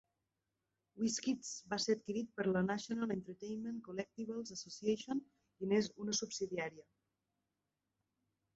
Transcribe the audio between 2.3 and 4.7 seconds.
per la National Entertainment Collectibles